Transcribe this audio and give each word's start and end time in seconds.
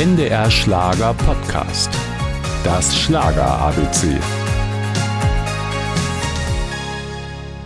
NDR 0.00 0.50
Schlager 0.50 1.12
Podcast. 1.12 1.90
Das 2.64 2.98
Schlager 2.98 3.46
ABC. 3.58 4.18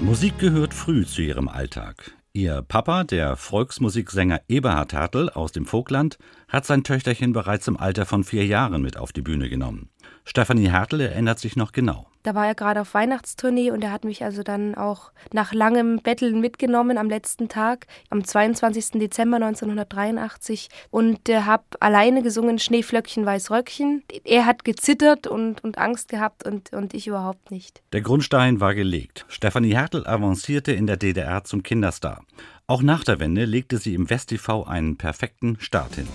Musik 0.01 0.41
gehört 0.41 0.75
früh 0.75 1.07
zu 1.07 1.23
ihrem 1.23 1.47
Alltag. 1.47 2.11
Ihr 2.33 2.63
Papa, 2.63 3.05
der 3.05 3.37
Volksmusiksänger 3.37 4.41
Eberhard 4.49 4.93
Hertel 4.95 5.31
aus 5.31 5.53
dem 5.53 5.65
Vogtland, 5.65 6.19
hat 6.49 6.67
sein 6.67 6.83
Töchterchen 6.83 7.33
bereits 7.33 7.69
im 7.69 7.77
Alter 7.77 8.05
von 8.05 8.25
vier 8.25 8.45
Jahren 8.45 8.83
mit 8.83 8.97
auf 8.97 9.13
die 9.13 9.23
Bühne 9.23 9.49
genommen. 9.49 9.91
Stefanie 10.25 10.71
Hertel 10.71 11.03
erinnert 11.03 11.39
sich 11.39 11.55
noch 11.55 11.71
genau. 11.71 12.09
Da 12.25 12.35
war 12.35 12.47
er 12.47 12.55
gerade 12.55 12.81
auf 12.81 12.95
Weihnachtstournee 12.95 13.71
und 13.71 13.85
er 13.85 13.93
hat 13.93 14.05
mich 14.05 14.25
also 14.25 14.43
dann 14.43 14.75
auch 14.75 15.13
nach 15.33 15.53
langem 15.53 15.99
Betteln 15.99 16.41
mitgenommen 16.41 16.97
am 16.97 17.11
letzten 17.11 17.51
Tag, 17.51 17.87
am 18.09 18.25
22. 18.25 18.93
Dezember 18.93 19.37
1983 19.37 20.71
und 20.91 21.29
äh, 21.29 21.43
habe 21.43 21.65
alleine 21.81 22.23
gesungen 22.23 22.59
Schneeflöckchen, 22.59 23.27
Weißröckchen. 23.27 24.05
Er 24.25 24.47
hat 24.47 24.65
gezittert 24.65 25.27
und, 25.27 25.63
und 25.63 25.77
Angst 25.77 26.09
gehabt 26.09 26.47
und, 26.47 26.73
und 26.73 26.95
ich 26.95 27.07
überhaupt 27.07 27.51
nicht. 27.51 27.83
Der 27.93 28.01
Grundstein 28.01 28.59
war 28.59 28.75
gelegt. 28.75 29.27
Stefanie 29.29 29.75
Hertel 29.75 30.07
avancierte 30.07 30.73
in 30.73 30.87
der 30.87 30.97
DDR 30.97 31.45
zum 31.45 31.63
Kinderstar. 31.63 32.25
Auch 32.67 32.81
nach 32.81 33.05
der 33.05 33.21
Wende 33.21 33.45
legte 33.45 33.77
sie 33.77 33.93
im 33.93 34.09
WestTV 34.09 34.67
einen 34.67 34.97
perfekten 34.97 35.61
Start 35.61 35.97
hin. 35.97 36.09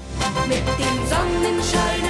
Mit 0.47 0.57
dem 0.57 1.05
Sonnenschein 1.05 2.08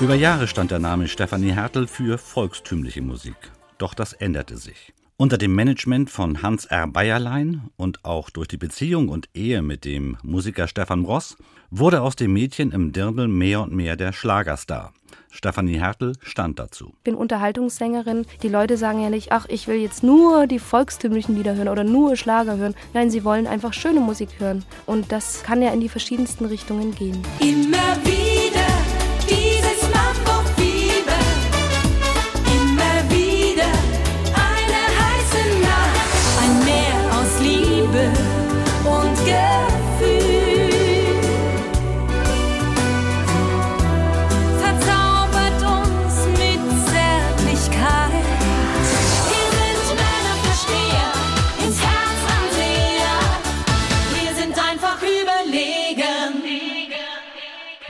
Über 0.00 0.14
Jahre 0.14 0.46
stand 0.46 0.70
der 0.70 0.78
Name 0.78 1.08
Stefanie 1.08 1.50
Hertel 1.50 1.88
für 1.88 2.18
volkstümliche 2.18 3.02
Musik. 3.02 3.34
Doch 3.78 3.94
das 3.94 4.12
änderte 4.12 4.56
sich. 4.56 4.92
Unter 5.16 5.38
dem 5.38 5.56
Management 5.56 6.08
von 6.08 6.40
Hans 6.40 6.66
R. 6.66 6.86
Bayerlein 6.86 7.62
und 7.76 8.04
auch 8.04 8.30
durch 8.30 8.46
die 8.46 8.58
Beziehung 8.58 9.08
und 9.08 9.28
Ehe 9.34 9.60
mit 9.60 9.84
dem 9.84 10.16
Musiker 10.22 10.68
Stefan 10.68 11.04
Ross 11.04 11.36
wurde 11.72 12.00
aus 12.00 12.14
dem 12.14 12.32
Mädchen 12.32 12.70
im 12.70 12.92
Dirndl 12.92 13.26
mehr 13.26 13.60
und 13.60 13.72
mehr 13.72 13.96
der 13.96 14.12
Schlagerstar. 14.12 14.92
Stefanie 15.30 15.80
Hertel 15.80 16.12
stand 16.22 16.60
dazu. 16.60 16.92
Ich 16.98 17.02
bin 17.02 17.16
Unterhaltungssängerin. 17.16 18.24
Die 18.44 18.48
Leute 18.48 18.76
sagen 18.76 19.02
ja 19.02 19.10
nicht, 19.10 19.32
ach, 19.32 19.46
ich 19.48 19.66
will 19.66 19.78
jetzt 19.78 20.04
nur 20.04 20.46
die 20.46 20.60
volkstümlichen 20.60 21.34
Lieder 21.34 21.56
hören 21.56 21.68
oder 21.68 21.82
nur 21.82 22.14
Schlager 22.14 22.56
hören. 22.56 22.76
Nein, 22.94 23.10
sie 23.10 23.24
wollen 23.24 23.48
einfach 23.48 23.72
schöne 23.72 23.98
Musik 23.98 24.28
hören. 24.38 24.64
Und 24.86 25.10
das 25.10 25.42
kann 25.42 25.60
ja 25.60 25.72
in 25.72 25.80
die 25.80 25.88
verschiedensten 25.88 26.44
Richtungen 26.44 26.94
gehen. 26.94 27.20
Immer 27.40 27.96
wieder 28.04 28.27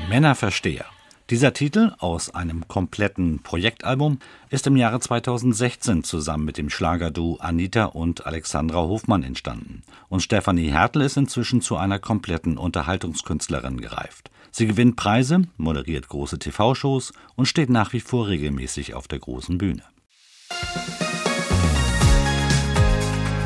Männerversteher. 0.09 0.87
Dieser 1.29 1.53
Titel 1.53 1.93
aus 1.99 2.35
einem 2.35 2.67
kompletten 2.67 3.41
Projektalbum 3.41 4.19
ist 4.49 4.67
im 4.67 4.77
Jahre 4.77 4.99
2016 4.99 6.03
zusammen 6.03 6.47
mit 6.47 6.57
dem 6.57 6.71
Schlagerduo 6.71 7.37
Anita 7.41 7.85
und 7.85 8.25
Alexandra 8.25 8.79
Hofmann 8.79 9.23
entstanden. 9.23 9.83
Und 10.09 10.23
Stefanie 10.23 10.71
Hertel 10.71 11.03
ist 11.03 11.19
inzwischen 11.19 11.61
zu 11.61 11.77
einer 11.77 11.99
kompletten 11.99 12.57
Unterhaltungskünstlerin 12.57 13.83
gereift. 13.83 14.31
Sie 14.51 14.67
gewinnt 14.67 14.97
Preise, 14.97 15.43
moderiert 15.59 16.09
große 16.09 16.39
TV-Shows 16.39 17.13
und 17.37 17.45
steht 17.45 17.69
nach 17.69 17.93
wie 17.93 18.01
vor 18.01 18.29
regelmäßig 18.29 18.95
auf 18.95 19.09
der 19.09 19.19
großen 19.19 19.59
Bühne. 19.59 19.83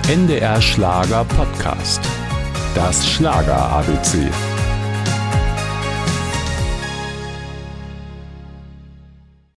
NDR 0.09 0.63
Schlager 0.63 1.25
Podcast. 1.25 2.01
Das 2.77 3.09
Schlager 3.09 3.57
ABC. 3.57 4.31